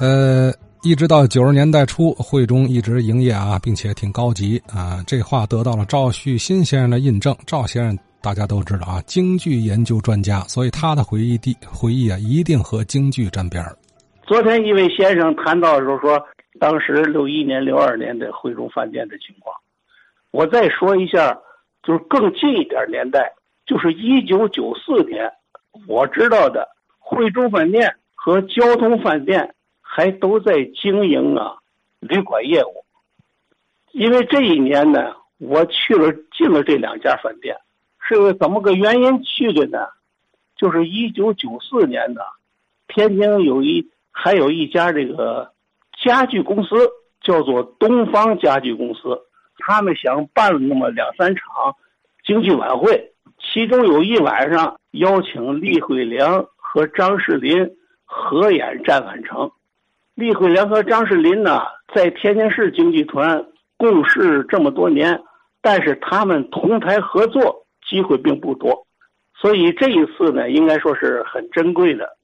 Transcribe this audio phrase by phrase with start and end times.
[0.00, 0.52] 呃，
[0.82, 5.02] 一直到九十年代初，会中一直营业啊，并且挺高级啊。
[5.06, 7.34] 这话得到了赵旭新先生的印证。
[7.46, 13.64] 赵先生大家都知道啊，京剧研究专家，所以他的回忆地回忆啊，一定和京剧沾边。
[14.26, 16.22] 昨天一位先生谈到的时候说，
[16.58, 19.54] 当时六一年、六二年的会中饭店的情况。
[20.32, 21.38] 我再说一下，
[21.82, 23.32] 就是更近一点年代，
[23.64, 25.30] 就是一九九四年，
[25.86, 26.68] 我知道的
[26.98, 29.54] 会中饭店和交通饭店。
[29.96, 31.54] 还都在经营啊，
[32.00, 32.84] 旅馆业务。
[33.92, 37.56] 因为这一年呢，我去了进了这两家饭店，
[38.00, 39.86] 是个怎么个原因去的呢？
[40.56, 42.26] 就是一九九四年的，
[42.88, 45.52] 天津有一还有一家这个
[46.02, 46.74] 家具公司，
[47.20, 49.16] 叫做东方家具公司，
[49.58, 51.76] 他们想办那么两三场
[52.26, 59.38] 京剧晚会，其中有一晚上邀请李慧良和张世林合演《战宛城》。
[60.14, 63.44] 李慧良和张世林呢，在天津市京剧团
[63.76, 65.20] 共事这么多年，
[65.60, 68.86] 但是他们同台合作机会并不多，
[69.34, 72.16] 所以这一次呢，应该说是很珍贵的。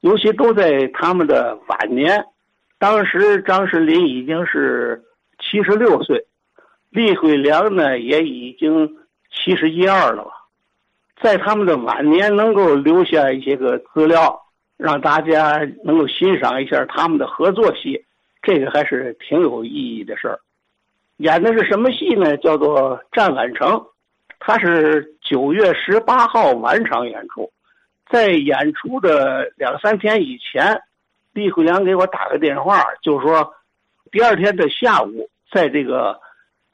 [0.00, 2.24] 尤其都在他们的晚年，
[2.78, 5.02] 当时张世林已经是
[5.40, 6.24] 七十六岁，
[6.90, 8.96] 李慧良呢也已经
[9.32, 10.30] 七十一二了吧，
[11.20, 14.43] 在他们的晚年能够留下一些个资料。
[14.76, 18.04] 让大家能够欣赏一下他们的合作戏，
[18.42, 20.38] 这个还是挺有意义的事儿。
[21.18, 22.36] 演的是什么戏呢？
[22.38, 23.68] 叫做《战宛城》，
[24.40, 27.50] 它是九月十八号晚场演出。
[28.10, 30.80] 在演出的两三天以前，
[31.32, 33.54] 李慧良给我打个电话，就说
[34.10, 36.20] 第二天的下午，在这个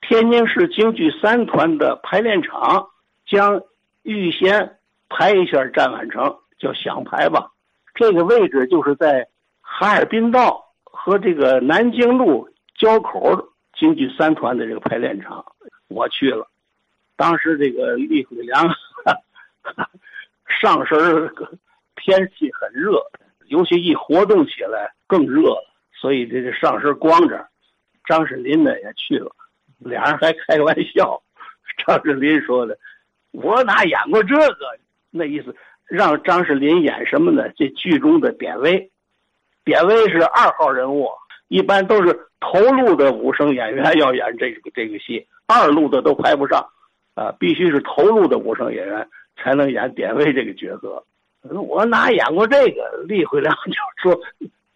[0.00, 2.88] 天津市京剧三团的排练场
[3.26, 3.60] 将
[4.02, 6.24] 预先排一下《战宛城》，
[6.58, 7.50] 叫想排吧。
[7.98, 9.26] 这个位置就是在
[9.60, 15.44] 哈尔滨道和这个南京路交口京剧三团的这个排练场，
[15.88, 16.48] 我去了。
[17.16, 18.64] 当时这个李慧良
[20.46, 20.96] 上身
[21.96, 23.04] 天气很热，
[23.46, 27.48] 尤其一活动起来更热了，所以这个上身光着。
[28.04, 29.32] 张世林呢也去了，
[29.78, 31.20] 俩人还开个玩笑。
[31.84, 32.78] 张世林说的
[33.32, 34.78] ：“我哪演过这个？”
[35.10, 35.56] 那意思。
[35.88, 37.48] 让张世林演什么呢？
[37.56, 38.90] 这剧中的典韦，
[39.64, 41.08] 典韦是二号人物，
[41.48, 46.68] 一般都是头路的武生演员要演这个这个戏，二路的都排不上，
[47.14, 51.02] 啊，必须是头路的武生演员才能演典韦这个角色。
[51.42, 53.04] 我哪演过这个？
[53.06, 53.72] 李慧良就
[54.02, 54.20] 说：“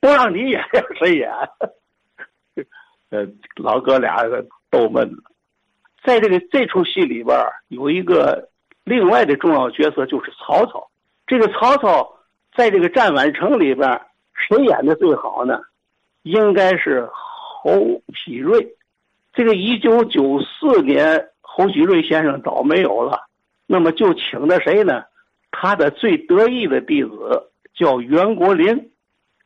[0.00, 1.30] 不让你演，让谁演？”
[3.10, 3.26] 呃，
[3.56, 4.16] 老哥俩
[4.70, 5.18] 逗闷了。
[6.02, 7.36] 在这个这出戏里边
[7.68, 8.48] 有一个
[8.84, 10.88] 另外的重要角色，就是曹操。
[11.26, 12.18] 这个曹操
[12.56, 14.00] 在这个战宛城里边，
[14.34, 15.60] 谁演的最好呢？
[16.22, 18.74] 应该是侯喜瑞。
[19.32, 23.26] 这个一九九四年，侯喜瑞先生早没有了，
[23.66, 25.04] 那么就请的谁呢？
[25.50, 28.90] 他的最得意的弟子叫袁国林。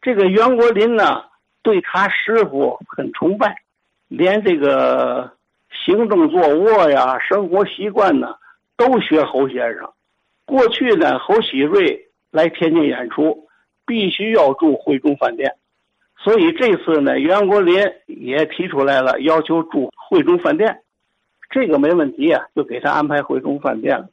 [0.00, 1.24] 这个袁国林呢，
[1.62, 3.56] 对他师傅很崇拜，
[4.08, 5.32] 连这个
[5.70, 8.36] 行动坐卧呀、生活习惯呢，
[8.76, 9.90] 都学侯先生。
[10.48, 13.48] 过去呢，侯喜瑞来天津演出，
[13.86, 15.56] 必须要住汇中饭店，
[16.16, 17.76] 所以这次呢，袁国林
[18.06, 20.78] 也提出来了，要求住汇中饭店，
[21.50, 24.08] 这个没问题啊，就给他安排汇中饭店了。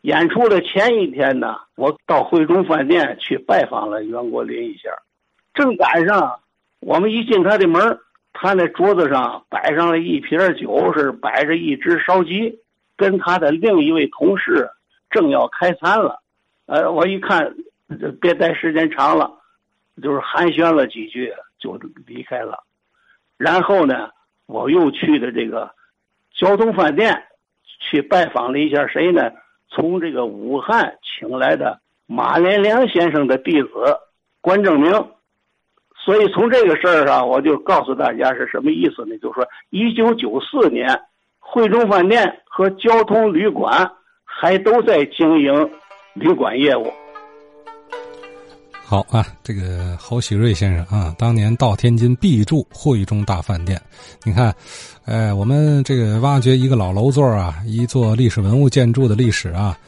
[0.00, 4.90] 演出的前一天呢，我到汇中饭店去拜访了袁国林一下，
[5.54, 6.40] 正赶上
[6.80, 8.00] 我们一进他的门，
[8.32, 12.58] 他那桌子上摆上了一瓶酒，是摆着一只烧鸡，
[12.96, 14.68] 跟他的另一位同事。
[15.10, 16.22] 正要开餐了，
[16.66, 17.54] 呃，我一看，
[18.20, 19.30] 别待时间长了，
[20.00, 22.62] 就是寒暄了几句就离开了。
[23.36, 24.10] 然后呢，
[24.46, 25.70] 我又去的这个
[26.32, 27.24] 交通饭店，
[27.80, 29.30] 去拜访了一下谁呢？
[29.68, 33.68] 从这个武汉请来的马连良先生的弟子
[34.40, 34.92] 关正明。
[35.96, 39.18] 所以从这个事儿上，我就告诉大家是什么意思呢？
[39.18, 41.02] 就是说，一九九四年，
[41.38, 43.90] 汇中饭店和交通旅馆。
[44.40, 45.52] 还都在经营
[46.14, 46.86] 旅馆业务。
[48.82, 53.80] 好啊，这个侯喜瑞先生啊，当年到天津必住汇中大饭店。
[54.24, 54.52] 你看，
[55.04, 59.78] 哎，我们这个挖掘一个老楼座啊，一座历史文物建筑的历史啊，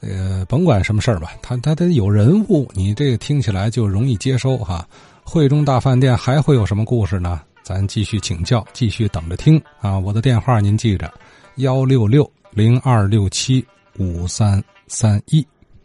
[0.00, 4.86] 呃，甭管什么事儿吧，他他得有人物，你这个听起来就容易接收哈。
[5.22, 7.42] 汇中大饭店还会有什么故事呢？
[7.62, 9.98] 咱继续请教，继续等着听啊！
[9.98, 11.12] 我的电话您记着：
[11.56, 13.62] 幺六六零二六七。
[13.98, 15.46] 五三三一。